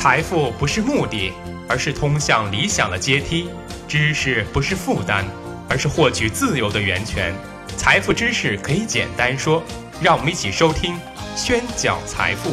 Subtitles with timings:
[0.00, 1.32] 财富不是目的，
[1.68, 3.48] 而是通向理想的阶梯；
[3.88, 5.24] 知识不是负担，
[5.68, 7.34] 而是获取自由的源泉。
[7.76, 9.60] 财富知识可以简单说，
[10.00, 10.94] 让我们一起收听
[11.34, 12.50] 《宣讲财富》。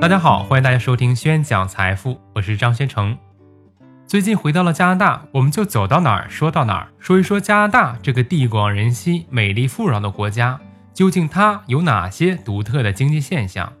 [0.00, 3.18] 大家好，欢迎大家收听《宣讲财富》，我是张宣成。
[4.12, 10.60] 最近回到了加拿大，我们就走到哪儿说到哪儿，说一说加拿大这个地广人稀、美丽富饶的国家，
[10.92, 13.72] 究竟它有哪些独特的经济现象？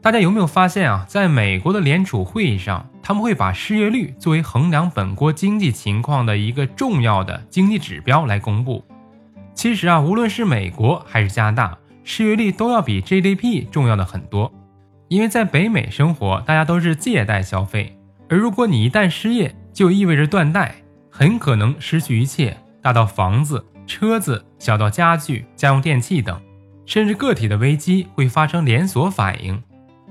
[0.00, 1.04] 大家有没有发现啊？
[1.06, 8.82] 在美国的联储会议上，他们会把失业率作为衡量本国经济情况的一个重要的经济指标来公布。
[9.52, 14.50] 其实啊，无论是美国还是加拿大，失业率都要比 GDP 重要的很多，
[15.08, 17.94] 因为在北美生活，大家都是借贷消费。
[18.28, 20.74] 而如果你一旦失业，就意味着断贷，
[21.10, 26.40] 很可能失去一切，大到房子、车子，小到家具、家用电器等，
[26.84, 29.62] 甚至个体的危机会发生连锁反应，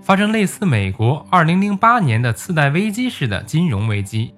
[0.02, 4.34] 发生类似美国2008年的次贷危机式的金融危机。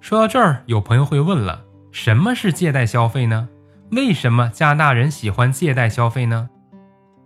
[0.00, 3.48] 说到这儿，有朋友会问了：什么是借贷消费呢？
[3.90, 6.48] 为什么加拿大人喜欢借贷消费呢？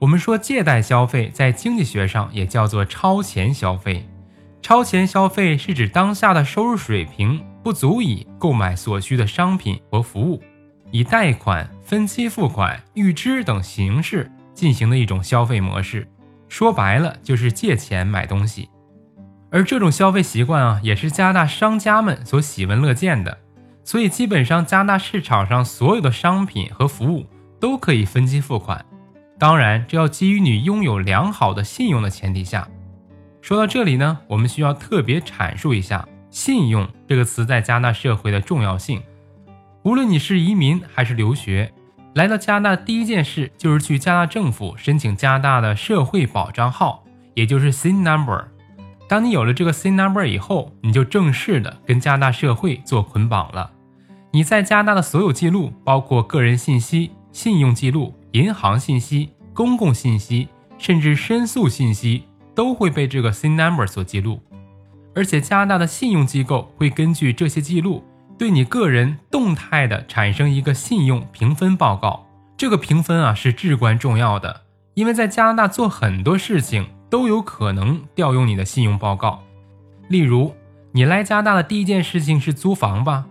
[0.00, 4.08] 我们说借贷消费在经济学上也叫做超前消费。
[4.64, 10.42] 超前消费是指当下的收入水平不足以购买所需的商品和服务，
[10.90, 16.08] 以贷款、分期付款、预支等形式进行的一种消费模式。
[16.48, 18.70] 说白了就是借钱买东西。
[19.50, 23.36] 而这种消费习惯啊，也是加拿大商家们所喜闻乐见的。
[23.84, 27.26] 所以基本上加拿大市场上所有的商品和服务
[27.60, 28.82] 都可以分期付款。
[29.38, 32.66] 当然，这要基于你拥有良好的信用的前提下。
[33.44, 39.02] 说到这里呢，我们需要特别阐述一下“信用”这个词在加拿大社会的重要性。
[39.82, 41.70] 无论你是移民还是留学，
[42.14, 48.46] 来到加拿大第一件事就是去加拿大政府申请加拿大的社会保障号，也就是 C number。
[49.06, 53.70] 当你有了这个 C number 以后，你就正式的跟加拿大社会做捆绑了。
[54.30, 62.24] 你在加拿大的所有记录，包括个人信息、信用记录、银行信息、公共信息，甚至申诉信息。
[62.54, 64.40] 都会被这个 C number 所记录，
[65.14, 68.04] 而且加拿大的信用机构会根据这些记录，
[68.38, 72.26] 对你个人动态的产生一个信用评分报告。
[72.56, 74.62] 这个评分啊是至关重要的，
[74.94, 79.42] 因为在加拿大做很多事情都有可能调用你的信用报告。
[80.08, 80.54] 例如，
[80.92, 83.26] 你来加拿大的第一件事情是租房吧，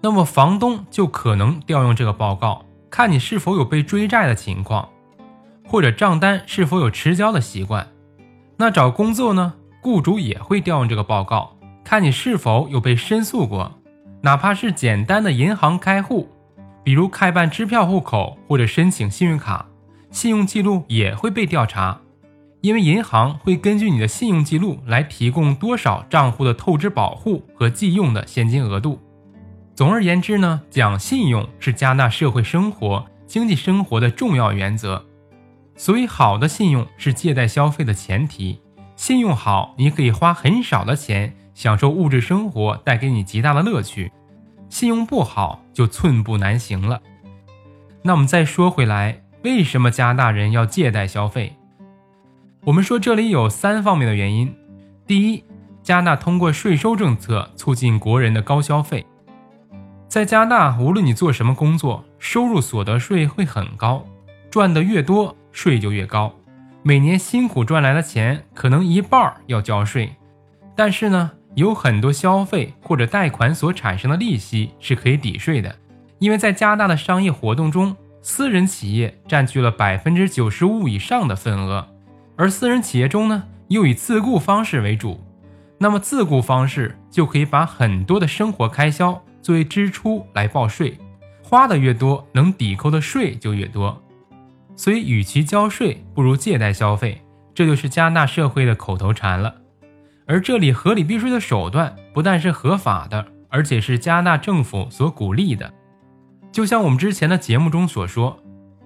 [0.00, 4.88] 那么房东就可能调用这个报告，看你是否有被追债的情况，
[5.64, 7.86] 或者账单是否有迟交的习惯。
[8.60, 9.54] 那找工作呢？
[9.80, 13.72] 雇主也会调用这个报告，看你是否有被申诉过，
[14.20, 16.28] 哪怕是简单的银行开户，
[16.82, 19.64] 比如开办支票户口或者申请信用卡，
[20.10, 22.00] 信用记录也会被调查，
[22.60, 28.98] 因为银行会根据你的信用记录来提供多少账户的透支保护和计用的现金额度。
[29.76, 35.04] 总而言之呢，讲信用是加纳社会生活、经济生活的重要原则。
[35.78, 38.60] 所以，好的信用是借贷消费的前提。
[38.96, 44.10] 信用好，你可以花很少的钱享受物质生活带给你极大的乐趣；
[44.68, 47.00] 信用不好，就寸步难行了。
[48.02, 51.54] 那我们再说回来，为什么加拿大人要借贷消费？
[52.64, 54.52] 我们说这里有三方面的原因。
[55.06, 55.44] 第一，
[55.84, 59.06] 加拿大通过税收政策促进国人的高消费。
[60.08, 64.04] 在加拿大，无论你做什么工作，收入所得税会很高，
[64.50, 65.36] 赚得越多。
[65.58, 66.32] 税就越高，
[66.84, 70.14] 每年辛苦赚来的钱可能一半要交税，
[70.76, 75.74] 但是呢，有很多消费或者贷款所产生的利息是可以抵税的，
[76.20, 81.88] 因为在加拿大的商业活动中，私人企业占据了百分之九十五以上的份额，
[82.36, 85.20] 而私人企业中呢，又以自雇方式为主，
[85.78, 90.96] 那么自雇方式就可以把很多的生活开销作为支出来报税，
[91.42, 94.00] 花的越多，能抵扣的税就越多。
[94.78, 97.20] 所以，与其交税，不如借贷消费，
[97.52, 99.56] 这就是加纳社会的口头禅了。
[100.24, 105.74] 而这里合理避税的手段不但是合法的，而且是加纳政府所鼓励的。
[106.52, 108.38] 就像我们之前的节目中所说，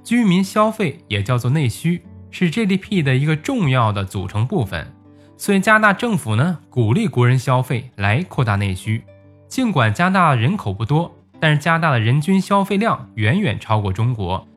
[0.02, 2.00] 居民消费也叫做内需，
[2.30, 4.90] 是 GDP 的一个重要的组成部分。
[5.36, 9.04] 所以，加纳政府呢鼓励国人消费来扩大内需。
[9.46, 14.48] 尽管加纳人口不多，但是加大的人均消费量远远超过中国。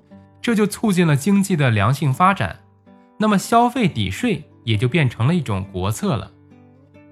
[0.46, 2.60] 这就促进了经济的良性发展，
[3.18, 6.32] 那么消费抵税也就变成了一种国策了。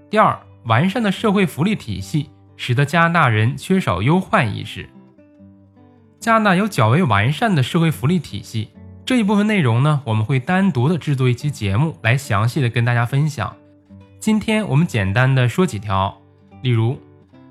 [0.07, 4.87] 第二，完善的社会福利体系使得加拿大人缺少忧患意识。
[6.19, 8.69] 加拿大有较为完善的社会福利体系。
[9.03, 13.51] 这一部分内容呢，我们会单独的制作一期节目来详细的跟大家分享。
[14.19, 16.15] 今天我们简单的说几条，
[16.61, 16.99] 例如，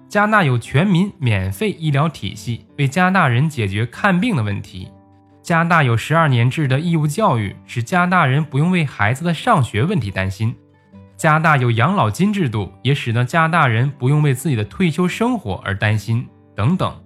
[0.08, 4.86] 加拿大有全民免费医疗体系，为加拿大人解决看病的问题；
[5.42, 10.54] 加拿大有十二年制的义务教育，使加拿大人不用为孩子的上学问题担心；
[11.16, 16.96] 加拿大有养老金制度，也使得加拿大人不用为自己的退休生活而担心等等。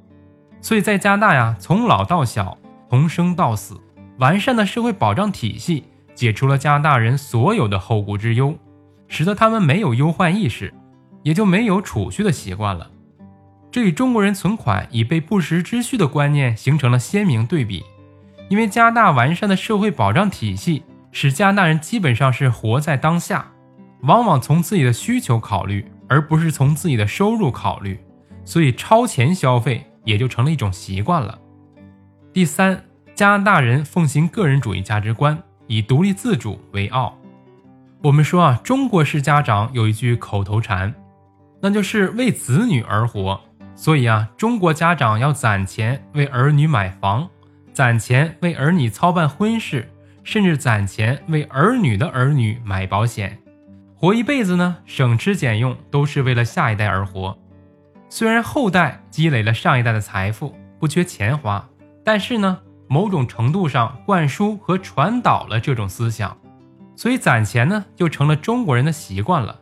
[0.60, 2.58] 所以在加拿大呀，从老到小，
[2.90, 3.80] 从生到死。
[4.18, 5.84] 完善的社会保障体系
[6.14, 8.54] 解除了加拿大人所有的后顾之忧，
[9.08, 10.74] 使得他们没有忧患意识，
[11.22, 12.90] 也就没有储蓄的习惯了。
[13.70, 17.84] 这与中国人存款已被不时之需的观念形成了鲜明对比。
[18.48, 23.52] 因为加拿大完善的社会保障体系使加拿大人基本上是活在当下，
[24.02, 27.98] 往往从自己的需求考虑，而不是从自己的收入考虑，
[28.44, 31.38] 所以超前消费也就成了一种习惯了。
[32.32, 32.82] 第三。
[33.14, 37.16] 加拿大人奉行个人主义价值观，以独立自主为傲。
[38.02, 40.94] 我们说啊，中国式家长有一句口头禅，
[41.62, 43.40] 那就是为子女而活。
[43.74, 47.26] 所以啊，中国家长要攒钱为儿女买房，
[47.76, 49.86] 攒钱为儿女操办婚事，
[50.24, 53.36] 甚至攒钱为儿女的儿女买保险。
[53.94, 57.36] 活一辈子呢，省吃俭用都是为了下一代而活。
[58.08, 61.68] 虽然后代积累了上一代的财富，不缺钱花，
[62.02, 62.60] 但是呢。
[62.88, 66.34] 某种程度上灌输和传导了这种思想，
[66.94, 69.60] 所以攒钱呢就成了中国人的习惯了。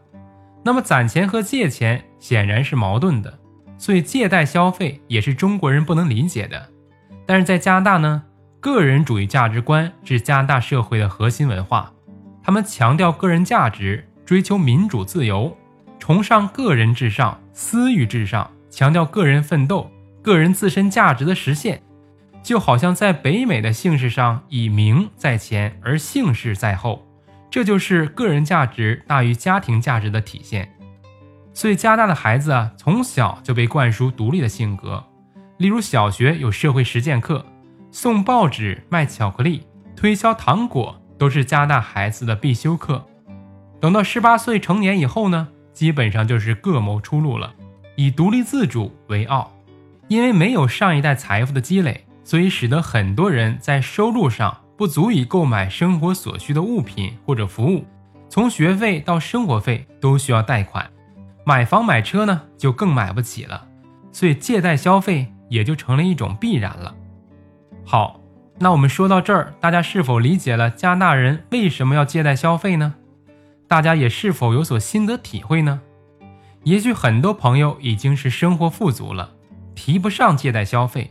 [0.62, 3.38] 那么攒钱和借钱显然是矛盾的，
[3.78, 6.68] 所以借贷消费也是中国人不能理解的。
[7.26, 8.22] 但是在加拿大呢，
[8.60, 11.92] 个人主义价值观是加拿大社会的核心文化，
[12.42, 15.56] 他们强调个人价值，追求民主自由，
[15.98, 19.90] 崇尚个人至上、私欲至上，强调个人奋斗、
[20.22, 21.82] 个人自身价值的实现。
[22.42, 27.06] 就好像在北美的姓氏上以名在前，而姓氏在后，
[27.50, 30.70] 这就是个人价值大于家庭价值的体现。
[31.54, 35.02] 所以加拿大的孩子啊，从小就被灌输独立的性格。
[35.58, 37.44] 例如小学有社会实践课，
[37.90, 39.66] 送报纸、卖巧克力、
[39.96, 43.04] 推销糖果，都是加拿大孩子的必修课。
[43.80, 47.54] 等到十八岁成年以后呢，基本上就是各谋出路了，
[47.96, 49.52] 以独立自主为傲，
[50.08, 52.04] 因为没有上一代财富的积累。
[52.26, 57.84] 所以，使得很多人在收入上不足以购买生活所需的物品或者服务，
[58.30, 60.90] 从学费到生活费都需要贷款，
[61.44, 63.66] 买房买车呢就更买不起了，
[64.10, 66.94] 所以借贷消费也就成了一种必然了。
[67.84, 68.20] 好，
[68.58, 72.94] 那我们说到这儿，大家是否理解了加拿大人为什么要借贷消费呢？
[73.68, 75.80] 大家也是否有所心得体会呢？
[76.64, 79.32] 也许很多朋友已经是生活富足了，
[79.74, 81.10] 提不上借贷消费。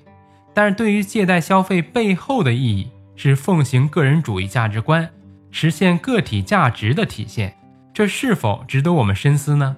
[0.53, 5.09] 但是对于借贷消费背后的意义是奉行个人主义价值观，
[5.51, 7.55] 实现个体价值的体现，
[7.93, 9.75] 这是否值得我们深思呢？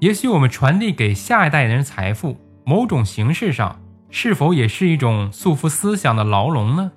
[0.00, 3.80] 也许我们传递给下一代人财富，某种形式上
[4.10, 6.92] 是否也是一种束缚思想的牢笼呢？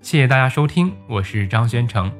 [0.00, 2.10] 谢谢大家收听，我是张宣成。